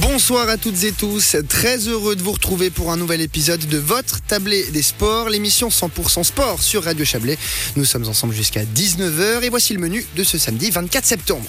Bonsoir 0.00 0.48
à 0.48 0.56
toutes 0.56 0.82
et 0.82 0.90
tous, 0.90 1.36
très 1.48 1.78
heureux 1.86 2.16
de 2.16 2.22
vous 2.22 2.32
retrouver 2.32 2.70
pour 2.70 2.90
un 2.90 2.96
nouvel 2.96 3.20
épisode 3.20 3.64
de 3.64 3.78
votre 3.78 4.20
tablé 4.22 4.64
des 4.72 4.82
sports, 4.82 5.28
l'émission 5.28 5.68
100% 5.68 6.24
sport 6.24 6.60
sur 6.60 6.82
Radio 6.82 7.04
Chablais. 7.04 7.38
Nous 7.76 7.84
sommes 7.84 8.08
ensemble 8.08 8.34
jusqu'à 8.34 8.64
19h 8.64 9.42
et 9.42 9.50
voici 9.50 9.72
le 9.72 9.78
menu 9.78 10.04
de 10.16 10.24
ce 10.24 10.36
samedi 10.36 10.70
24 10.70 11.04
septembre. 11.04 11.46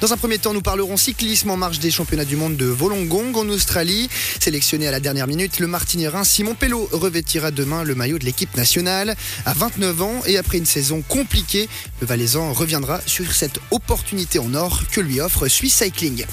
Dans 0.00 0.12
un 0.12 0.16
premier 0.16 0.38
temps, 0.38 0.52
nous 0.52 0.60
parlerons 0.60 0.96
cyclisme 0.96 1.50
en 1.50 1.56
marge 1.56 1.78
des 1.78 1.92
championnats 1.92 2.24
du 2.24 2.34
monde 2.34 2.56
de 2.56 2.68
Wollongong 2.68 3.36
en 3.36 3.48
Australie. 3.48 4.08
Sélectionné 4.40 4.88
à 4.88 4.90
la 4.90 5.00
dernière 5.00 5.28
minute, 5.28 5.60
le 5.60 5.68
martinierin 5.68 6.24
Simon 6.24 6.54
Pello 6.54 6.88
revêtira 6.90 7.52
demain 7.52 7.84
le 7.84 7.94
maillot 7.94 8.18
de 8.18 8.24
l'équipe 8.24 8.56
nationale. 8.56 9.14
À 9.46 9.54
29 9.54 10.02
ans 10.02 10.20
et 10.26 10.36
après 10.36 10.58
une 10.58 10.66
saison 10.66 11.02
compliquée, 11.06 11.68
le 12.00 12.06
Valaisan 12.06 12.52
reviendra 12.52 13.00
sur 13.06 13.32
cette 13.32 13.60
opportunité 13.70 14.40
en 14.40 14.52
or 14.54 14.82
que 14.90 15.00
lui 15.00 15.20
offre 15.20 15.46
Swiss 15.48 15.74
Cycling. 15.74 16.24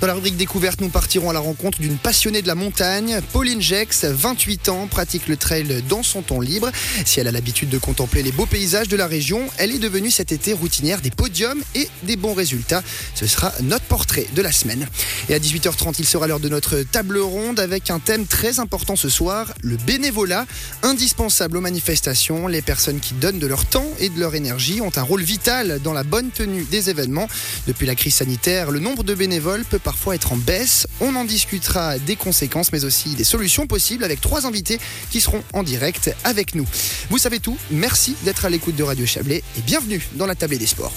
Dans 0.00 0.06
la 0.06 0.14
rubrique 0.14 0.29
découverte, 0.36 0.80
nous 0.80 0.88
partirons 0.88 1.30
à 1.30 1.32
la 1.32 1.38
rencontre 1.40 1.80
d'une 1.80 1.96
passionnée 1.96 2.42
de 2.42 2.46
la 2.46 2.54
montagne. 2.54 3.20
Pauline 3.32 3.60
Jex, 3.60 4.04
28 4.04 4.68
ans, 4.68 4.86
pratique 4.86 5.28
le 5.28 5.36
trail 5.36 5.82
dans 5.88 6.02
son 6.02 6.22
temps 6.22 6.40
libre. 6.40 6.70
Si 7.04 7.20
elle 7.20 7.28
a 7.28 7.32
l'habitude 7.32 7.68
de 7.68 7.78
contempler 7.78 8.22
les 8.22 8.32
beaux 8.32 8.46
paysages 8.46 8.88
de 8.88 8.96
la 8.96 9.06
région, 9.06 9.48
elle 9.58 9.72
est 9.72 9.78
devenue 9.78 10.10
cet 10.10 10.32
été 10.32 10.52
routinière 10.52 11.00
des 11.00 11.10
podiums 11.10 11.62
et 11.74 11.88
des 12.02 12.16
bons 12.16 12.34
résultats. 12.34 12.82
Ce 13.14 13.26
sera 13.26 13.52
notre 13.62 13.84
portrait 13.84 14.26
de 14.34 14.42
la 14.42 14.52
semaine. 14.52 14.86
Et 15.28 15.34
à 15.34 15.38
18h30, 15.38 15.96
il 15.98 16.06
sera 16.06 16.26
l'heure 16.26 16.40
de 16.40 16.48
notre 16.48 16.82
table 16.82 17.18
ronde 17.18 17.60
avec 17.60 17.90
un 17.90 17.98
thème 17.98 18.26
très 18.26 18.60
important 18.60 18.96
ce 18.96 19.08
soir, 19.08 19.52
le 19.62 19.76
bénévolat, 19.76 20.46
indispensable 20.82 21.56
aux 21.56 21.60
manifestations. 21.60 22.46
Les 22.46 22.62
personnes 22.62 23.00
qui 23.00 23.14
donnent 23.14 23.38
de 23.38 23.46
leur 23.46 23.64
temps 23.64 23.88
et 23.98 24.08
de 24.08 24.20
leur 24.20 24.34
énergie 24.34 24.80
ont 24.80 24.92
un 24.96 25.02
rôle 25.02 25.22
vital 25.22 25.80
dans 25.82 25.92
la 25.92 26.02
bonne 26.02 26.30
tenue 26.30 26.64
des 26.64 26.90
événements. 26.90 27.28
Depuis 27.66 27.86
la 27.86 27.94
crise 27.94 28.14
sanitaire, 28.14 28.70
le 28.70 28.80
nombre 28.80 29.04
de 29.04 29.14
bénévoles 29.14 29.64
peut 29.64 29.78
parfois 29.78 30.14
être 30.14 30.19
en 30.32 30.36
baisse. 30.36 30.86
On 31.00 31.14
en 31.16 31.24
discutera 31.24 31.98
des 31.98 32.16
conséquences, 32.16 32.72
mais 32.72 32.84
aussi 32.84 33.14
des 33.14 33.24
solutions 33.24 33.66
possibles 33.66 34.04
avec 34.04 34.20
trois 34.20 34.46
invités 34.46 34.78
qui 35.10 35.20
seront 35.20 35.42
en 35.52 35.62
direct 35.62 36.14
avec 36.24 36.54
nous. 36.54 36.66
Vous 37.10 37.18
savez 37.18 37.40
tout, 37.40 37.56
merci 37.70 38.16
d'être 38.24 38.44
à 38.44 38.50
l'écoute 38.50 38.76
de 38.76 38.82
Radio 38.82 39.06
Chablais 39.06 39.42
et 39.58 39.62
bienvenue 39.62 40.06
dans 40.14 40.26
la 40.26 40.34
table 40.34 40.58
des 40.58 40.66
sports. 40.66 40.92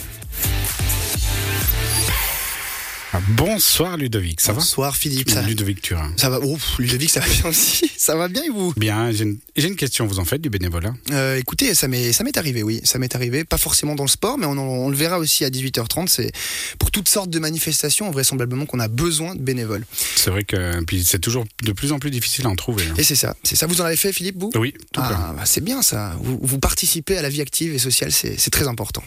Bonsoir 3.29 3.97
Ludovic, 3.97 4.41
ça 4.41 4.53
Bonsoir 4.53 4.95
Philippe. 4.95 5.29
va 5.29 5.35
Ça, 5.35 5.41
Ludovic 5.47 5.81
Turin. 5.81 6.11
ça 6.17 6.29
va 6.29 6.39
Ouf, 6.39 6.77
Ludovic, 6.79 7.09
ça 7.09 7.19
va 7.19 7.27
bien 7.27 7.45
aussi. 7.45 7.89
Ça 8.03 8.17
va 8.17 8.27
bien 8.27 8.43
et 8.43 8.49
vous 8.49 8.73
Bien, 8.75 9.11
j'ai 9.13 9.23
une, 9.23 9.75
question, 9.77 10.05
vous 10.05 10.19
en 10.19 10.25
faites 10.25 10.41
du 10.41 10.49
bénévolat 10.49 10.93
Euh, 11.11 11.37
Écoutez, 11.37 11.73
ça 11.73 11.87
m'est 11.87 12.11
ça 12.11 12.25
m'est 12.25 12.35
arrivé, 12.35 12.61
oui, 12.63 12.81
ça 12.83 12.99
m'est 12.99 13.15
arrivé. 13.15 13.45
Pas 13.45 13.57
forcément 13.57 13.95
dans 13.95 14.03
le 14.03 14.09
sport, 14.09 14.37
mais 14.37 14.45
on, 14.45 14.51
en- 14.51 14.57
on 14.59 14.89
le 14.89 14.95
verra 14.97 15.19
aussi 15.19 15.45
à 15.45 15.49
18h30. 15.49 16.07
C'est 16.09 16.31
pour 16.79 16.91
toutes 16.91 17.07
sortes 17.07 17.29
de 17.29 17.39
manifestations, 17.39 18.11
vraisemblablement 18.11 18.65
qu'on 18.65 18.81
a 18.81 18.89
besoin 18.89 19.35
de 19.35 19.41
bénévoles. 19.41 19.85
C'est 20.17 20.31
vrai 20.31 20.43
que 20.43 20.83
puis 20.83 21.05
c'est 21.05 21.19
toujours 21.19 21.45
de 21.63 21.71
plus 21.71 21.93
en 21.93 21.99
plus 21.99 22.11
difficile 22.11 22.45
à 22.45 22.49
en 22.49 22.55
trouver. 22.57 22.83
hein. 22.85 22.93
Et 22.97 23.03
c'est 23.03 23.15
ça, 23.15 23.37
c'est 23.43 23.55
ça. 23.55 23.67
Vous 23.67 23.79
en 23.79 23.85
avez 23.85 23.95
fait, 23.95 24.11
Philippe, 24.11 24.37
vous? 24.37 24.51
Oui, 24.55 24.73
tout. 24.91 24.99
Ah, 25.01 25.33
bah, 25.37 25.43
c'est 25.45 25.63
bien 25.63 25.81
ça. 25.81 26.13
Vous, 26.21 26.37
vous 26.41 26.59
participez 26.59 27.17
à 27.17 27.21
la 27.21 27.29
vie 27.29 27.39
active 27.41 27.73
et 27.73 27.79
sociale, 27.79 28.11
c'est 28.11 28.49
très 28.51 28.67
important. 28.67 29.03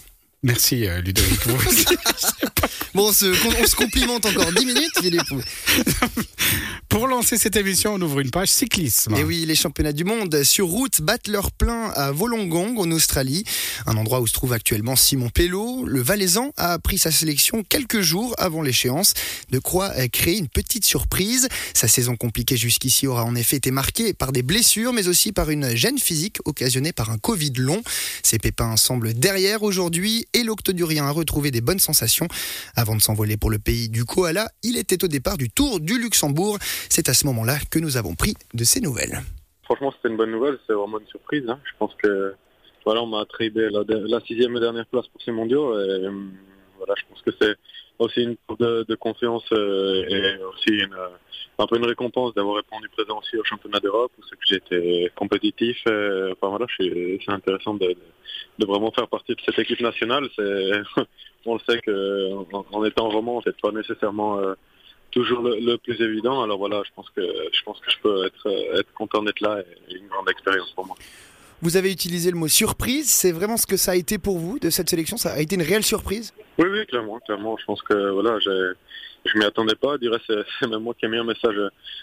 Merci 0.47 0.87
euh, 0.87 1.01
Ludovic. 1.01 1.41
Bon, 2.95 3.09
on 3.09 3.13
se, 3.13 3.27
on 3.27 3.67
se 3.67 3.75
complimente 3.75 4.25
encore 4.25 4.51
10 4.53 4.65
minutes, 4.65 4.93
Philippe. 5.03 5.27
Pour 5.29 5.39
lancer 7.27 7.43
cette 7.43 7.57
émission, 7.57 7.95
on 7.95 8.01
ouvre 8.03 8.21
une 8.21 8.31
page 8.31 8.51
cyclisme. 8.51 9.17
Et 9.17 9.25
oui, 9.25 9.45
les 9.47 9.57
championnats 9.57 9.93
du 9.93 10.05
monde 10.05 10.45
sur 10.45 10.69
route 10.69 11.01
battent 11.03 11.27
leur 11.27 11.51
plein 11.51 11.91
à 11.97 12.13
Wollongong 12.13 12.79
en 12.79 12.89
Australie, 12.93 13.43
un 13.87 13.97
endroit 13.97 14.21
où 14.21 14.29
se 14.29 14.33
trouve 14.33 14.53
actuellement 14.53 14.95
Simon 14.95 15.29
Pello. 15.29 15.85
Le 15.87 16.01
Valaisan 16.01 16.53
a 16.57 16.79
pris 16.79 16.99
sa 16.99 17.11
sélection 17.11 17.65
quelques 17.69 18.01
jours 18.01 18.33
avant 18.39 18.63
l'échéance, 18.63 19.15
de 19.51 19.59
quoi 19.59 19.91
euh, 19.97 20.07
créer 20.07 20.39
une 20.39 20.47
petite 20.47 20.85
surprise. 20.85 21.49
Sa 21.75 21.89
saison 21.89 22.15
compliquée 22.15 22.57
jusqu'ici 22.57 23.09
aura 23.09 23.25
en 23.25 23.35
effet 23.35 23.57
été 23.57 23.73
marquée 23.73 24.15
par 24.15 24.31
des 24.31 24.45
blessures, 24.45 24.93
mais 24.93 25.09
aussi 25.09 25.33
par 25.33 25.51
une 25.51 25.75
gêne 25.75 25.99
physique 25.99 26.39
occasionnée 26.45 26.93
par 26.93 27.11
un 27.11 27.19
Covid 27.19 27.55
long. 27.57 27.83
Ses 28.23 28.39
pépins 28.39 28.77
semblent 28.77 29.15
derrière 29.15 29.65
aujourd'hui 29.65 30.29
et 30.33 30.45
l'octodurien 30.45 31.07
a 31.07 31.11
retrouvé 31.11 31.51
des 31.51 31.61
bonnes 31.61 31.81
sensations. 31.81 32.29
Avant 32.77 32.95
de 32.95 33.03
s'envoler 33.03 33.37
pour 33.37 33.51
le 33.51 33.59
pays 33.59 33.89
du 33.89 34.05
koala, 34.05 34.49
il 34.63 34.77
était 34.77 35.03
au 35.03 35.09
départ 35.09 35.37
du 35.37 35.51
Tour 35.51 35.81
du 35.81 35.99
Luxembourg. 35.99 36.61
C'est 36.89 37.09
à 37.09 37.16
ce 37.17 37.27
moment-là 37.27 37.57
que 37.71 37.79
nous 37.79 37.97
avons 37.97 38.15
pris 38.15 38.35
de 38.55 38.65
ses 38.65 38.81
nouvelles. 38.81 39.21
Franchement, 39.65 39.93
c'était 39.97 40.09
une 40.09 40.17
bonne 40.17 40.31
nouvelle. 40.31 40.59
C'est 40.67 40.73
vraiment 40.73 41.01
une 41.01 41.07
surprise. 41.09 41.45
hein. 41.49 41.59
Je 41.65 41.73
pense 41.79 41.93
que 41.95 42.35
voilà, 42.85 43.03
on 43.03 43.07
m'a 43.07 43.21
attribué 43.21 43.69
la, 43.69 44.21
sixième 44.21 44.57
et 44.57 44.61
dernière 44.61 44.87
place 44.87 45.09
pour 45.09 45.21
ces 45.21 45.33
mondiaux. 45.33 45.77
Et 45.77 46.07
euh, 46.07 46.11
voilà, 46.79 46.95
je 46.97 47.03
pense 47.09 47.21
que 47.23 47.33
c'est 47.41 47.57
aussi 47.99 48.23
une 48.23 48.37
de, 48.61 48.95
confiance 48.95 49.45
euh, 49.53 50.05
et 50.09 50.37
aussi 50.45 50.83
euh, 50.83 51.09
un 51.59 51.67
peu 51.67 51.79
une 51.79 51.85
récompense 51.87 52.33
d'avoir 52.35 52.57
répondu 52.57 52.89
présent 52.91 53.19
aussi 53.19 53.37
au 53.37 53.45
championnat 53.45 53.81
d'Europe 53.81 54.13
où 54.19 54.23
c'est 54.29 54.39
que 54.39 54.65
été 54.65 55.11
compétitif. 55.17 55.79
Enfin 55.87 56.49
voilà, 56.49 56.67
c'est 56.79 57.19
intéressant 57.27 57.75
de, 57.75 57.97
vraiment 58.61 58.93
faire 58.93 59.09
partie 59.09 59.35
de 59.35 59.41
cette 59.45 59.59
équipe 59.59 59.81
nationale. 59.81 60.29
On 61.49 61.55
le 61.55 61.61
sait 61.69 61.81
que 61.81 62.33
en, 62.53 62.67
en 62.71 62.85
étant 62.85 63.09
roman, 63.09 63.41
c'est 63.45 63.61
pas 63.61 63.73
nécessairement 63.73 64.39
toujours 65.17 65.41
le, 65.43 65.77
plus 65.79 65.99
évident. 66.01 66.43
Alors 66.43 66.59
voilà, 66.59 66.83
je 66.85 66.91
pense 66.95 67.09
que 67.11 67.23
je 67.23 67.63
pense 67.65 67.81
que 67.81 67.91
je 67.91 67.97
peux 68.03 68.27
être 68.27 68.93
content 68.93 69.23
d'être 69.23 69.41
là 69.41 69.63
et 69.89 69.95
une 69.97 70.07
grande 70.09 70.29
expérience 70.29 70.71
pour 70.73 70.87
moi. 70.87 70.97
Vous 71.63 71.79
avez 71.79 71.91
utilisé 71.91 72.31
le 72.31 72.37
mot 72.37 72.49
surprise, 72.49 73.09
c'est 73.09 73.33
vraiment 73.33 73.57
ce 73.57 73.67
que 73.67 73.79
ça 73.79 73.93
a 73.93 73.95
été 73.95 74.19
pour 74.19 74.39
vous 74.39 74.59
de 74.59 74.69
cette 74.69 74.91
sélection? 74.91 75.17
Ça 75.17 75.33
a 75.33 75.41
été 75.41 75.55
une 75.55 75.63
réelle 75.63 75.85
surprise? 75.85 76.35
Oui, 76.59 76.67
oui, 76.71 76.87
clairement, 76.87 77.19
clairement. 77.21 77.57
Je 77.59 77.65
pense 77.67 77.83
que 77.83 78.11
voilà, 78.11 78.39
j'ai- 78.39 78.73
je 79.27 79.39
m'y 79.39 79.45
attendais 79.45 79.75
pas. 79.75 79.95
Je 79.97 80.01
dirais 80.09 80.19
c'est 80.61 80.67
même 80.69 80.81
moi 80.83 80.95
qui 80.95 81.05
ai 81.05 81.09
mis 81.09 81.19
un 81.19 81.25
message 81.25 81.57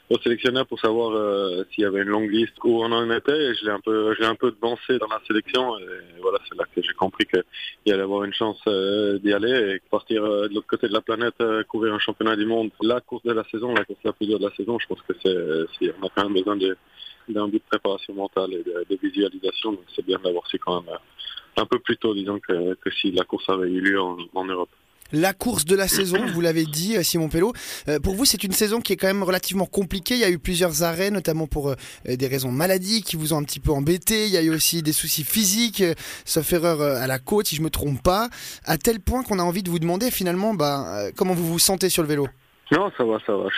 au 0.10 0.18
sélectionneur 0.20 0.68
pour 0.68 0.80
savoir 0.80 1.12
euh, 1.16 1.64
s'il 1.72 1.84
y 1.84 1.88
avait 1.88 2.02
une 2.02 2.10
longue 2.10 2.30
liste 2.30 2.54
où 2.64 2.84
on 2.84 2.92
en 2.92 3.10
était. 3.10 3.32
Et 3.36 3.56
je 3.56 3.66
l'ai 3.66 3.72
un 3.72 3.80
peu, 3.80 4.14
je 4.14 4.20
l'ai 4.20 4.28
un 4.28 4.36
peu 4.36 4.52
devancé 4.52 5.00
dans 5.00 5.08
la 5.08 5.20
sélection. 5.28 5.78
Et 5.80 6.22
voilà, 6.22 6.38
c'est 6.48 6.56
là 6.58 6.66
que 6.74 6.82
j'ai 6.84 6.94
compris 6.94 7.26
qu'il 7.26 7.94
allait 7.94 8.04
avoir 8.04 8.24
une 8.26 8.34
chance 8.34 8.60
euh, 8.68 9.18
d'y 9.20 9.34
aller 9.34 9.76
et 9.76 9.82
partir 9.90 10.24
euh, 10.24 10.48
de 10.48 10.54
l'autre 10.54 10.68
côté 10.68 10.88
de 10.88 10.94
la 10.94 11.02
planète, 11.02 11.36
euh, 11.42 11.64
couvrir 11.64 11.94
un 11.94 12.00
championnat 12.00 12.36
du 12.36 12.46
monde. 12.46 12.70
La 12.82 13.02
course 13.02 13.24
de 13.24 13.32
la 13.34 13.44
saison, 13.46 13.74
la 13.74 13.86
course 13.86 14.00
la 14.04 14.14
plus 14.14 14.28
dure 14.28 14.40
de 14.40 14.46
la 14.46 14.56
saison, 14.56 14.78
je 14.78 14.86
pense 14.88 15.02
que 15.02 15.14
c'est, 15.24 15.94
on 16.00 16.06
a 16.06 16.10
quand 16.16 16.24
même 16.30 16.34
besoin 16.34 16.58
d'un 17.28 17.48
but 17.48 17.58
de 17.64 17.70
préparation 17.70 18.14
mentale 18.14 18.54
et 18.54 18.64
de, 18.64 18.86
de 18.88 19.00
visualisation. 19.02 19.72
Donc 19.72 19.86
c'est 19.96 20.06
bien 20.06 20.20
d'avoir 20.24 20.46
su 20.48 20.60
quand 20.60 20.82
même 20.82 20.94
euh, 20.94 20.98
un 21.58 21.66
peu 21.66 21.80
plus 21.80 21.98
tôt, 21.98 22.14
disons, 22.14 22.40
que, 22.40 22.76
que 22.76 22.90
si 22.92 23.12
la 23.12 23.24
course 23.24 23.50
avait 23.50 23.70
eu 23.70 23.82
lieu 23.82 24.02
en, 24.02 24.18
en 24.34 24.46
Europe. 24.46 24.70
La 25.16 25.32
course 25.34 25.66
de 25.66 25.76
la 25.76 25.88
saison, 25.88 26.18
vous 26.34 26.42
l'avez 26.42 26.66
dit, 26.66 26.98
euh, 26.98 27.04
Simon 27.04 27.30
Pello. 27.30 27.54
Euh, 27.88 28.00
pour 28.00 28.16
vous, 28.16 28.26
c'est 28.26 28.44
une 28.44 28.52
saison 28.52 28.82
qui 28.82 28.94
est 28.94 28.98
quand 28.98 29.08
même 29.08 29.22
relativement 29.22 29.68
compliquée. 29.68 30.16
Il 30.16 30.22
y 30.22 30.24
a 30.24 30.32
eu 30.32 30.40
plusieurs 30.40 30.82
arrêts, 30.82 31.12
notamment 31.12 31.46
pour 31.46 31.70
euh, 31.70 31.76
des 32.08 32.28
raisons 32.28 32.52
de 32.52 32.58
maladie 32.58 33.04
qui 33.04 33.16
vous 33.16 33.34
ont 33.34 33.38
un 33.38 33.44
petit 33.44 33.60
peu 33.60 33.72
embêté. 33.72 34.26
Il 34.26 34.32
y 34.32 34.38
a 34.38 34.42
eu 34.42 34.50
aussi 34.50 34.82
des 34.82 34.94
soucis 34.94 35.24
physiques, 35.24 35.82
euh, 35.82 35.94
sauf 36.26 36.52
erreur 36.52 36.82
à 36.82 37.06
la 37.06 37.20
côte, 37.20 37.48
si 37.48 37.56
je 37.56 37.62
me 37.62 37.70
trompe 37.70 38.02
pas. 38.02 38.30
À 38.66 38.80
tel 38.80 39.00
point 39.00 39.24
qu'on 39.24 39.38
a 39.38 39.44
envie 39.44 39.62
de 39.62 39.70
vous 39.70 39.80
demander 39.80 40.10
finalement 40.10 40.56
bah, 40.56 41.10
comment 41.16 41.36
vous 41.36 41.46
vous 41.46 41.60
sentez 41.60 41.90
sur 41.90 42.02
le 42.02 42.10
vélo? 42.10 42.28
Non, 42.72 42.92
ça 42.98 43.04
va, 43.04 43.20
ça 43.28 43.36
va. 43.36 43.50
Je 43.50 43.58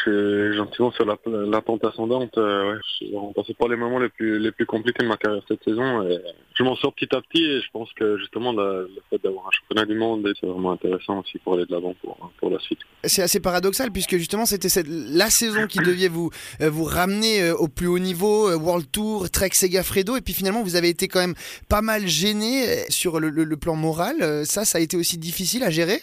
suis 0.49 0.57
gentiment 0.57 0.91
sur 0.91 1.05
la, 1.05 1.15
la 1.25 1.61
pente 1.61 1.85
ascendante. 1.85 2.37
Euh, 2.37 2.73
ouais, 2.73 2.79
je 2.99 3.69
les 3.69 3.75
moments 3.77 3.99
les 3.99 4.09
plus 4.09 4.39
les 4.39 4.51
plus 4.51 4.65
compliqués 4.65 5.03
de 5.03 5.07
ma 5.07 5.15
carrière 5.15 5.41
cette 5.47 5.63
saison. 5.63 6.01
Et 6.09 6.19
je 6.55 6.63
m'en 6.63 6.75
sors 6.75 6.93
petit 6.93 7.07
à 7.15 7.21
petit 7.21 7.43
et 7.43 7.61
je 7.61 7.69
pense 7.71 7.91
que 7.93 8.17
justement 8.17 8.51
le, 8.51 8.89
le 8.93 9.01
fait 9.09 9.21
d'avoir 9.23 9.47
un 9.47 9.51
championnat 9.51 9.85
du 9.85 9.95
monde, 9.97 10.29
c'est 10.39 10.47
vraiment 10.47 10.71
intéressant 10.73 11.19
aussi 11.19 11.37
pour 11.39 11.53
aller 11.53 11.65
de 11.65 11.71
l'avant 11.71 11.93
pour, 12.01 12.31
pour 12.39 12.49
la 12.49 12.59
suite. 12.59 12.79
C'est 13.03 13.21
assez 13.21 13.39
paradoxal 13.39 13.91
puisque 13.91 14.17
justement 14.17 14.45
c'était 14.45 14.67
la 14.85 15.29
saison 15.29 15.67
qui 15.67 15.79
devait 15.79 16.07
vous 16.09 16.29
euh, 16.61 16.69
vous 16.69 16.83
ramener 16.83 17.41
euh, 17.43 17.55
au 17.55 17.67
plus 17.67 17.87
haut 17.87 17.99
niveau, 17.99 18.49
euh, 18.49 18.57
World 18.57 18.91
Tour, 18.91 19.29
Trek 19.29 19.51
Segafredo, 19.53 20.17
et 20.17 20.21
puis 20.21 20.33
finalement 20.33 20.63
vous 20.63 20.75
avez 20.75 20.89
été 20.89 21.07
quand 21.07 21.19
même 21.21 21.35
pas 21.69 21.81
mal 21.81 22.07
gêné 22.07 22.83
sur 22.89 23.19
le, 23.19 23.29
le- 23.29 23.43
le 23.43 23.57
plan 23.57 23.75
moral. 23.75 24.45
Ça, 24.45 24.65
ça 24.65 24.79
a 24.79 24.81
été 24.81 24.97
aussi 24.97 25.17
difficile 25.17 25.63
à 25.63 25.69
gérer? 25.69 26.01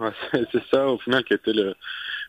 C'est 0.32 0.64
ça 0.70 0.86
au 0.86 0.98
final 0.98 1.24
qui 1.24 1.34
a 1.34 1.36
été 1.36 1.52
le, 1.52 1.74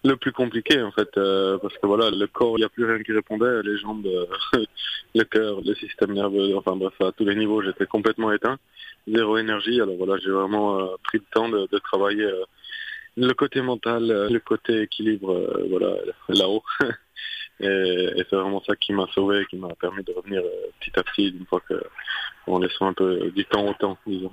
le 0.04 0.16
plus 0.16 0.32
compliqué 0.32 0.82
en 0.82 0.92
fait 0.92 1.10
euh, 1.18 1.58
parce 1.60 1.74
que 1.78 1.86
voilà 1.86 2.10
le 2.10 2.28
corps 2.28 2.58
il 2.58 2.62
n'y 2.62 2.66
a 2.66 2.70
plus 2.70 2.86
rien 2.86 3.02
qui 3.04 3.12
répondait 3.12 3.62
les 3.64 3.78
jambes 3.78 4.06
euh, 4.06 4.26
le 5.16 5.24
cœur 5.24 5.62
le 5.64 5.76
système 5.76 6.14
nerveux 6.14 6.56
enfin 6.58 6.76
bref 6.76 6.94
à 7.02 7.12
tous 7.12 7.26
les 7.26 7.36
niveaux 7.36 7.62
j'étais 7.62 7.86
complètement 7.86 8.32
éteint. 8.32 8.58
Zéro 9.08 9.38
énergie 9.38 9.80
alors 9.80 9.96
voilà 9.96 10.18
j'ai 10.18 10.32
vraiment 10.32 10.80
euh, 10.80 10.96
pris 11.04 11.20
le 11.20 11.26
temps 11.32 11.50
de, 11.50 11.68
travailler 11.80 12.30
le 13.18 13.34
côté 13.34 13.62
mental 13.62 14.28
le 14.32 14.40
côté 14.40 14.82
équilibre 14.82 15.66
voilà 15.70 15.96
là-haut. 16.30 16.64
Et, 17.60 17.68
et 17.68 18.26
c'est 18.28 18.36
vraiment 18.36 18.64
ça 18.64 18.76
qui 18.76 18.92
m'a 18.92 19.06
sauvé 19.14 19.46
qui 19.48 19.56
m'a 19.56 19.76
permis 19.80 20.04
de 20.04 20.12
revenir 20.14 20.42
petit 20.80 21.00
à 21.00 21.04
petit 21.04 21.28
une 21.28 21.46
fois 21.46 21.62
que 21.70 21.80
en 22.48 22.58
laissant 22.58 22.88
un 22.88 22.94
peu 22.94 23.30
du 23.36 23.46
temps 23.46 23.68
au 23.68 23.74
temps 23.76 23.98
disons 24.08 24.32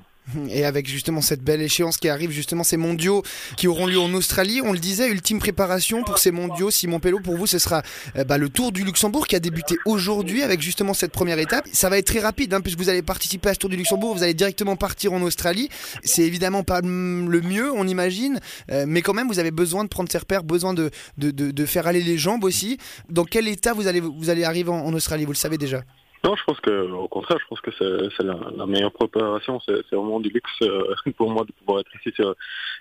Et 0.50 0.64
avec 0.64 0.88
justement 0.88 1.20
cette 1.20 1.42
belle 1.42 1.62
échéance 1.62 1.96
qui 1.96 2.08
arrive, 2.08 2.30
justement 2.30 2.64
ces 2.64 2.76
mondiaux 2.76 3.22
qui 3.56 3.68
auront 3.68 3.86
lieu 3.86 3.98
en 3.98 4.12
Australie, 4.14 4.60
on 4.62 4.72
le 4.72 4.78
disait, 4.78 5.08
ultime 5.08 5.38
préparation 5.38 6.02
pour 6.02 6.18
ces 6.18 6.30
mondiaux. 6.30 6.70
Simon 6.70 7.00
Pello, 7.00 7.20
pour 7.20 7.36
vous, 7.36 7.46
ce 7.46 7.58
sera 7.58 7.82
euh, 8.16 8.24
bah, 8.24 8.38
le 8.38 8.48
Tour 8.48 8.72
du 8.72 8.84
Luxembourg 8.84 9.26
qui 9.26 9.36
a 9.36 9.40
débuté 9.40 9.76
aujourd'hui 9.84 10.42
avec 10.42 10.60
justement 10.60 10.94
cette 10.94 11.12
première 11.12 11.38
étape. 11.38 11.66
Ça 11.72 11.88
va 11.88 11.98
être 11.98 12.06
très 12.06 12.20
rapide, 12.20 12.52
hein, 12.54 12.60
puisque 12.60 12.78
vous 12.78 12.88
allez 12.88 13.02
participer 13.02 13.48
à 13.50 13.54
ce 13.54 13.58
Tour 13.58 13.70
du 13.70 13.76
Luxembourg, 13.76 14.14
vous 14.14 14.22
allez 14.22 14.34
directement 14.34 14.76
partir 14.76 15.12
en 15.12 15.22
Australie. 15.22 15.68
C'est 16.04 16.22
évidemment 16.22 16.62
pas 16.62 16.80
le 16.80 17.40
mieux, 17.40 17.72
on 17.72 17.86
imagine, 17.86 18.40
euh, 18.70 18.84
mais 18.86 19.02
quand 19.02 19.14
même, 19.14 19.28
vous 19.28 19.38
avez 19.38 19.50
besoin 19.50 19.84
de 19.84 19.88
prendre 19.88 20.10
ses 20.10 20.18
repères, 20.18 20.44
besoin 20.44 20.74
de, 20.74 20.90
de, 21.16 21.30
de, 21.30 21.66
faire 21.66 21.86
aller 21.86 22.02
les 22.02 22.18
jambes 22.18 22.44
aussi. 22.44 22.78
Dans 23.08 23.24
quel 23.24 23.48
état 23.48 23.72
vous 23.72 23.86
allez, 23.86 24.00
vous 24.00 24.30
allez 24.30 24.44
arriver 24.44 24.70
en 24.70 24.92
Australie 24.92 25.24
Vous 25.24 25.32
le 25.32 25.36
savez 25.36 25.58
déjà? 25.58 25.82
Non, 26.24 26.34
je 26.34 26.42
pense 26.44 26.58
que, 26.60 26.90
au 26.90 27.06
contraire, 27.06 27.38
je 27.40 27.46
pense 27.46 27.60
que 27.60 27.70
c'est 27.70 28.24
la, 28.24 28.66
meilleure 28.66 28.92
préparation. 28.92 29.60
C'est 29.60 29.92
vraiment 29.92 30.18
du 30.18 30.30
luxe 30.30 30.50
euh, 30.62 30.94
pour 31.16 31.30
moi 31.30 31.44
de 31.44 31.52
pouvoir 31.52 31.80
être 31.80 31.94
ici 31.94 32.12
sur, 32.14 32.34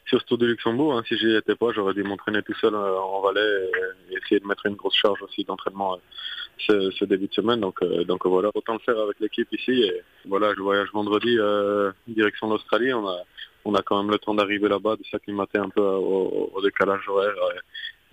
sur 0.08 0.20
ce 0.20 0.26
Tour 0.26 0.40
du 0.40 0.48
Luxembourg. 0.48 0.98
Hein. 0.98 1.04
Si 1.08 1.18
j'y 1.18 1.36
étais 1.36 1.56
pas, 1.56 1.72
j'aurais 1.72 1.94
dû 1.94 2.04
m'entraîner 2.04 2.42
tout 2.42 2.56
seul 2.56 2.74
euh, 2.74 3.00
en 3.00 3.22
Valais 3.22 3.70
et, 4.10 4.16
essayer 4.16 4.40
de 4.40 4.48
mettre 4.48 4.66
une 4.66 4.76
grosse 4.76 4.96
charge 4.96 5.22
aussi 5.22 5.44
d'entraînement 5.44 6.00
euh, 6.72 6.90
ce, 6.92 7.06
début 7.06 7.28
de 7.28 7.34
semaine. 7.34 7.60
Donc, 7.60 8.26
voilà, 8.26 8.50
autant 8.56 8.74
le 8.74 8.80
faire 8.80 9.00
avec 9.00 9.20
l'équipe 9.20 9.48
ici. 9.54 9.84
Et 9.84 10.02
voilà, 10.26 10.54
je 10.56 10.62
voyage 10.62 10.90
vendredi 10.92 11.38
direction 12.08 12.50
l'Australie. 12.50 12.92
On 12.94 13.08
a, 13.08 13.20
on 13.66 13.76
a 13.76 13.84
quand 13.84 14.02
même 14.02 14.12
le 14.12 14.18
temps 14.18 14.34
d'arriver 14.34 14.68
là-bas, 14.68 14.96
de 14.96 15.04
s'acclimater 15.12 15.60
un 15.60 15.70
peu 15.70 15.82
au, 15.82 16.60
décalage 16.64 17.08
horaire 17.08 17.36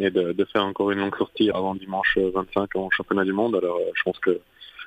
et 0.00 0.10
de, 0.10 0.32
de, 0.32 0.44
faire 0.44 0.64
encore 0.64 0.90
une 0.90 0.98
longue 0.98 1.16
sortie 1.16 1.50
avant 1.50 1.74
dimanche 1.74 2.18
25 2.18 2.76
en 2.76 2.90
championnat 2.90 3.24
du 3.24 3.32
monde. 3.32 3.56
Alors, 3.56 3.80
je 3.94 4.02
pense 4.02 4.18
que 4.18 4.38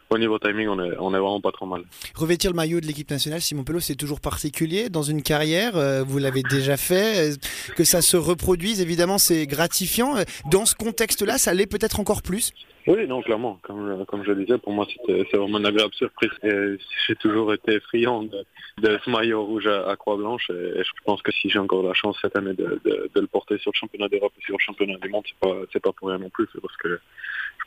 au 0.09 0.18
niveau 0.18 0.39
timing, 0.39 0.68
on 0.69 0.83
est, 0.83 0.98
on 1.00 1.13
est 1.13 1.19
vraiment 1.19 1.42
pas 1.42 1.51
trop 1.51 1.65
mal. 1.65 1.83
Revêtir 2.15 2.51
le 2.51 2.56
maillot 2.56 2.80
de 2.80 2.86
l'équipe 2.86 3.09
nationale, 3.09 3.42
Simon 3.42 3.63
Pelot, 3.63 3.80
c'est 3.80 3.95
toujours 3.95 4.21
particulier 4.21 4.89
dans 4.89 5.04
une 5.04 5.21
carrière. 5.21 5.75
Euh, 5.75 6.04
vous 6.04 6.18
l'avez 6.18 6.44
déjà 6.44 6.77
fait. 6.77 7.31
Euh, 7.31 7.36
que 7.75 7.83
ça 7.83 8.01
se 8.01 8.15
reproduise, 8.15 8.80
évidemment, 8.80 9.18
c'est 9.18 9.45
gratifiant. 9.48 10.15
Euh, 10.18 10.24
dans 10.50 10.65
ce 10.65 10.75
contexte-là, 10.75 11.38
ça 11.38 11.54
l'est 11.54 11.68
peut-être 11.68 12.00
encore 12.00 12.21
plus? 12.21 12.54
Oui, 12.88 13.07
non, 13.07 13.22
clairement. 13.22 13.60
Comme, 13.63 14.06
comme 14.06 14.24
je 14.24 14.31
le 14.31 14.45
disais, 14.45 14.57
pour 14.57 14.72
moi, 14.72 14.88
c'est 15.06 15.38
vraiment 15.38 15.60
une 15.60 15.66
agréable 15.66 15.94
surprise. 15.94 16.31
J'ai 16.42 17.16
toujours 17.16 17.54
été 17.54 17.80
friand 17.81 18.24
de, 18.24 19.00
ce 19.04 19.10
maillot 19.10 19.44
rouge 19.44 19.68
à, 19.68 19.95
Croix 19.98 20.16
Blanche. 20.16 20.50
Et, 20.50 20.84
je 20.84 20.92
pense 21.06 21.22
que 21.22 21.31
si 21.31 21.50
j'ai 21.50 21.60
encore 21.60 21.84
la 21.84 21.94
chance 21.94 22.18
cette 22.22 22.38
année 22.38 22.54
de, 22.54 22.80
le 22.86 23.28
porter 23.28 23.57
sur 23.57 23.72
le 23.74 23.78
championnat 23.78 24.07
d'Europe 24.07 24.34
et 24.39 24.44
sur 24.44 24.56
le 24.56 24.63
championnat 24.63 24.98
du 24.98 25.10
monde, 25.10 25.24
c'est 25.28 25.39
pas, 25.39 25.89
pas 25.89 25.92
pour 25.92 26.07
rien 26.10 26.18
non 26.18 26.30
plus. 26.30 26.48
C'est 26.54 26.62
parce 26.62 26.78
que 26.78 27.00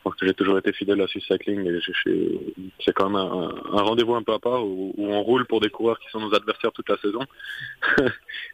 je 0.01 0.03
pense 0.03 0.15
que 0.15 0.25
j'ai 0.25 0.33
toujours 0.33 0.57
été 0.57 0.73
fidèle 0.73 0.99
à 1.01 1.07
Swiss 1.07 1.25
Cycling 1.27 1.79
c'est 2.83 2.93
quand 2.93 3.09
même 3.09 3.17
un, 3.17 3.83
rendez-vous 3.83 4.15
un 4.15 4.23
peu 4.23 4.33
à 4.33 4.39
part 4.39 4.65
où, 4.65 4.93
on 4.97 5.21
roule 5.21 5.45
pour 5.45 5.61
des 5.61 5.69
coureurs 5.69 5.99
qui 5.99 6.09
sont 6.09 6.19
nos 6.19 6.33
adversaires 6.33 6.71
toute 6.71 6.89
la 6.89 6.97
saison. 6.97 7.19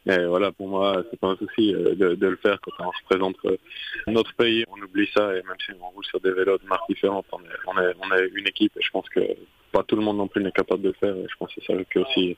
et 0.06 0.26
voilà, 0.26 0.52
pour 0.52 0.68
moi, 0.68 1.04
c'est 1.10 1.20
pas 1.20 1.28
un 1.28 1.38
souci 1.38 1.74
euh, 1.74 1.96
de, 1.96 2.28
le 2.28 2.36
faire 2.38 2.60
quand 2.62 2.72
on 2.80 2.90
représente 2.90 3.38
euh, 3.46 3.58
notre 4.08 4.34
pays. 4.34 4.66
On 4.70 4.82
oublie 4.82 5.08
ça 5.16 5.32
et 5.36 5.42
même 5.44 5.56
si 5.66 5.72
on 5.80 5.90
roule 5.90 6.06
sur 6.06 6.20
des 6.20 6.32
vélos 6.32 6.57
de 6.58 6.68
marques 6.68 6.88
différentes, 6.90 7.26
on 7.32 7.40
est, 7.40 7.94
on 8.00 8.16
est 8.16 8.30
une 8.36 8.48
équipe 8.48 8.76
et 8.78 8.82
je 8.82 8.92
pense 8.92 9.08
que 9.10 9.22
pas 9.72 9.84
tout 9.84 9.96
le 9.96 10.02
monde 10.02 10.18
non 10.18 10.28
plus 10.28 10.44
n'est 10.44 10.52
capable 10.52 10.82
de 10.82 10.90
le 10.90 10.94
faire. 10.94 11.16
Et 11.16 11.26
je 11.30 11.36
pense 11.38 11.54
que 11.54 11.62
c'est 11.62 11.74
ça 11.74 11.84
qu'il 11.92 12.02
aussi 12.02 12.38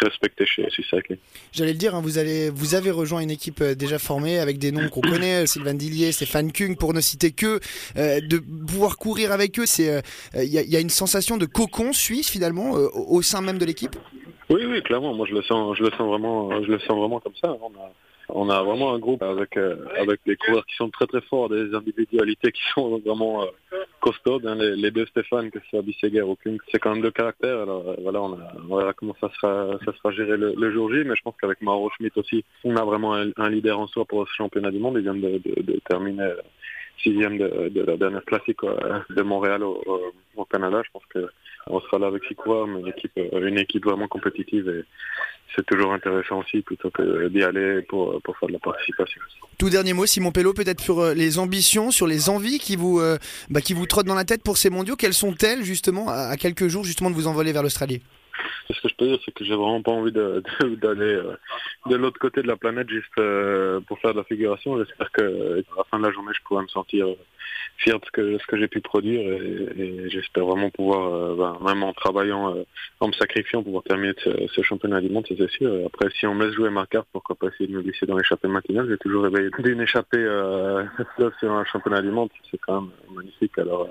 respecter 0.00 0.46
chez 0.46 0.68
Cycling. 0.70 1.18
J'allais 1.52 1.72
le 1.72 1.78
dire, 1.78 1.94
hein, 1.94 2.00
vous, 2.02 2.18
allez, 2.18 2.50
vous 2.50 2.74
avez 2.74 2.90
rejoint 2.90 3.20
une 3.20 3.30
équipe 3.30 3.60
euh, 3.60 3.74
déjà 3.74 3.98
formée 3.98 4.38
avec 4.38 4.58
des 4.58 4.72
noms 4.72 4.88
qu'on 4.88 5.00
connaît, 5.00 5.42
euh, 5.42 5.46
Sylvain 5.46 5.74
Dillier, 5.74 6.12
Stéphane 6.12 6.52
Kung, 6.52 6.76
pour 6.76 6.92
ne 6.94 7.00
citer 7.00 7.32
que. 7.32 7.60
Euh, 7.96 8.20
de 8.20 8.38
pouvoir 8.38 8.96
courir 8.96 9.32
avec 9.32 9.58
eux, 9.58 9.64
il 9.78 10.44
y, 10.44 10.76
a 10.76 10.80
une 10.80 10.90
sensation 10.90 11.36
de 11.36 11.46
cocon 11.46 11.92
suisse 11.92 12.30
finalement 12.30 12.72
au 12.72 13.22
sein 13.22 13.40
même 13.40 13.58
de 13.58 13.64
l'équipe? 13.64 13.96
Oui, 14.50 14.64
oui, 14.66 14.82
clairement. 14.82 15.14
Moi, 15.14 15.26
je 15.28 15.34
le 15.34 15.42
sens, 15.42 15.76
je 15.76 15.82
le 15.82 15.90
sens 15.90 16.08
vraiment, 16.08 16.50
je 16.62 16.70
le 16.70 16.78
sens 16.80 16.98
vraiment 16.98 17.20
comme 17.20 17.34
ça. 17.40 17.56
On 17.60 17.68
a, 17.68 17.92
on 18.28 18.50
a 18.50 18.62
vraiment 18.62 18.92
un 18.92 18.98
groupe 18.98 19.22
avec 19.22 19.56
euh, 19.56 19.76
avec 19.98 20.20
des 20.26 20.36
coureurs 20.36 20.66
qui 20.66 20.74
sont 20.76 20.90
très 20.90 21.06
très 21.06 21.20
forts, 21.22 21.48
des 21.48 21.74
individualités 21.74 22.52
qui 22.52 22.62
sont 22.74 22.98
vraiment 22.98 23.44
euh, 23.44 23.46
costauds. 24.00 24.40
Hein, 24.44 24.56
les, 24.56 24.90
deux 24.90 25.06
Stéphane, 25.06 25.50
que 25.50 25.60
ce 25.60 25.66
soit 25.68 25.82
Bisseguer 25.82 26.22
ou 26.22 26.36
c'est 26.70 26.78
quand 26.78 26.92
même 26.92 27.02
deux 27.02 27.10
caractères. 27.10 27.60
Alors 27.60 27.88
euh, 27.88 27.96
voilà, 28.02 28.22
on, 28.22 28.32
a, 28.34 28.78
verra 28.78 28.92
comment 28.94 29.16
ça 29.20 29.30
sera 29.40 29.78
ça 29.84 29.92
sera 29.92 30.10
géré 30.12 30.36
le, 30.36 30.70
jour 30.72 30.92
J, 30.92 31.04
mais 31.04 31.14
je 31.16 31.22
pense 31.22 31.34
qu'avec 31.40 31.60
Mauro 31.62 31.90
Schmidt 31.90 32.18
aussi, 32.18 32.44
on 32.64 32.76
a 32.76 32.84
vraiment 32.84 33.14
un, 33.14 33.48
leader 33.48 33.78
en 33.78 33.86
soi 33.86 34.04
pour 34.04 34.26
ce 34.28 34.34
championnat 34.34 34.70
du 34.70 34.78
monde. 34.78 34.96
Il 34.96 35.02
vient 35.02 35.14
de, 35.14 35.80
terminer 35.88 36.32
sixième 37.02 37.38
de, 37.38 37.68
de, 37.68 37.82
la 37.82 37.96
dernière 37.96 38.24
classique 38.24 38.60
de 38.62 39.22
Montréal 39.22 39.62
au, 39.62 40.44
Canada. 40.50 40.82
Je 40.84 40.90
pense 40.92 41.06
que 41.12 41.28
on 41.68 41.80
sera 41.80 41.98
là 41.98 42.06
avec 42.06 42.22
six 42.24 42.36
mais 42.46 42.80
une 42.80 42.88
équipe, 42.88 43.18
une 43.32 43.58
équipe 43.58 43.84
vraiment 43.84 44.06
compétitive 44.06 44.68
et 44.68 44.84
c'est 45.54 45.64
toujours 45.66 45.92
intéressant 45.92 46.40
aussi 46.40 46.60
plutôt 46.60 46.90
que 46.90 47.28
d'y 47.28 47.42
aller 47.42 47.82
pour, 47.82 48.20
pour 48.22 48.36
faire 48.38 48.48
de 48.48 48.54
la 48.54 48.58
participation. 48.58 49.20
Tout 49.58 49.70
dernier 49.70 49.94
mot, 49.94 50.06
Simon 50.06 50.32
Pello, 50.32 50.52
peut-être 50.52 50.80
sur 50.80 51.00
euh, 51.00 51.14
les 51.14 51.38
ambitions, 51.38 51.90
sur 51.90 52.06
les 52.06 52.28
envies 52.28 52.58
qui 52.58 52.76
vous, 52.76 53.00
euh, 53.00 53.16
bah, 53.48 53.60
qui 53.60 53.72
vous 53.72 53.86
trottent 53.86 54.06
dans 54.06 54.14
la 54.14 54.24
tête 54.24 54.42
pour 54.42 54.58
ces 54.58 54.70
mondiaux. 54.70 54.96
Quelles 54.96 55.14
sont-elles 55.14 55.62
justement 55.62 56.08
à 56.08 56.36
quelques 56.36 56.68
jours 56.68 56.84
justement 56.84 57.10
de 57.10 57.14
vous 57.14 57.26
envoler 57.26 57.52
vers 57.52 57.62
l'Australie? 57.62 58.02
Ce 58.74 58.80
que 58.80 58.88
je 58.88 58.94
peux 58.94 59.06
dire, 59.06 59.18
c'est 59.24 59.32
que 59.32 59.44
j'ai 59.44 59.54
vraiment 59.54 59.82
pas 59.82 59.92
envie 59.92 60.12
d'aller 60.12 61.14
euh, 61.14 61.36
de, 61.86 61.96
l'autre 61.96 62.18
côté 62.18 62.42
de 62.42 62.48
la 62.48 62.56
planète 62.56 62.88
juste 62.88 63.14
pour 63.86 63.98
faire 64.00 64.12
de 64.12 64.18
la 64.18 64.24
figuration. 64.24 64.78
J'espère 64.78 65.10
que 65.12 65.60
à 65.60 65.76
la 65.78 65.84
fin 65.90 65.98
de 65.98 66.06
la 66.06 66.12
journée, 66.12 66.32
je 66.34 66.42
pourrai 66.42 66.62
me 66.62 66.68
sentir 66.68 67.06
fier 67.78 67.98
de 67.98 68.04
ce 68.04 68.10
que, 68.10 68.38
ce 68.38 68.46
que 68.46 68.58
j'ai 68.58 68.68
pu 68.68 68.80
produire 68.80 69.20
et, 69.20 70.08
j'espère 70.08 70.46
vraiment 70.46 70.70
pouvoir, 70.70 71.12
euh, 71.12 71.36
ben, 71.36 71.58
même 71.64 71.82
en 71.82 71.92
travaillant, 71.92 72.56
euh, 72.56 72.62
en 73.00 73.08
me 73.08 73.12
sacrifiant, 73.12 73.62
pouvoir 73.62 73.82
terminer 73.82 74.14
ce, 74.22 74.62
championnat 74.62 75.00
du 75.00 75.08
monde, 75.10 75.26
c'est 75.28 75.50
sûr. 75.50 75.86
Après, 75.86 76.08
si 76.18 76.26
on 76.26 76.34
me 76.34 76.46
laisse 76.46 76.54
jouer 76.54 76.70
ma 76.70 76.86
carte, 76.86 77.06
pourquoi 77.12 77.36
pas 77.36 77.48
essayer 77.48 77.68
de 77.68 77.76
me 77.76 77.82
glisser 77.82 78.06
dans 78.06 78.16
l'échappée 78.16 78.48
matinale? 78.48 78.88
J'ai 78.88 78.98
toujours 78.98 79.24
rêvé 79.24 79.50
d'une 79.58 79.80
échappée 79.80 80.18
euh, 80.18 80.84
sur 81.38 81.52
un 81.52 81.64
championnat 81.64 82.02
du 82.02 82.10
monde, 82.10 82.30
c'est 82.50 82.58
quand 82.58 82.82
même 82.82 82.90
magnifique. 83.14 83.56
Alors, 83.58 83.88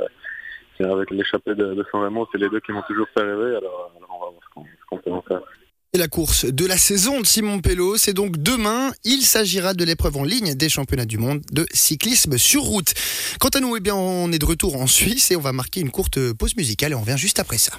avec 0.80 1.12
l'échappée 1.12 1.56
de, 1.56 1.74
de 1.74 1.86
San 1.90 2.02
Remo, 2.02 2.28
c'est 2.32 2.38
les 2.38 2.50
deux 2.50 2.60
qui 2.60 2.74
m'ont 2.74 2.82
toujours 2.82 3.08
fait 3.18 3.24
rêver, 3.24 3.60
faire 5.28 5.42
la 5.98 6.08
course 6.08 6.46
de 6.46 6.66
la 6.66 6.78
saison 6.78 7.22
de 7.22 7.26
Simon 7.26 7.62
Pello, 7.62 7.98
c'est 7.98 8.14
donc 8.14 8.38
demain. 8.38 8.92
Il 9.04 9.22
s'agira 9.22 9.74
de 9.74 9.84
l'épreuve 9.84 10.18
en 10.18 10.24
ligne 10.24 10.56
des 10.56 10.70
championnats 10.70 11.06
du 11.06 11.18
monde 11.18 11.42
de 11.52 11.66
cyclisme 11.74 12.38
sur 12.38 12.64
route. 12.64 12.94
Quant 13.40 13.50
à 13.50 13.60
nous, 13.60 13.76
eh 13.78 13.80
bien, 13.80 13.96
on 13.96 14.32
est 14.32 14.40
de 14.40 14.46
retour 14.46 14.76
en 14.76 14.88
Suisse 14.88 15.32
et 15.32 15.36
on 15.36 15.42
va 15.42 15.54
marquer 15.54 15.80
une 15.80 15.92
courte 15.92 16.34
pause 16.34 16.56
musicale 16.56 16.92
et 16.92 16.96
on 16.96 17.02
revient 17.02 17.18
juste 17.18 17.40
après 17.40 17.58
ça. 17.58 17.78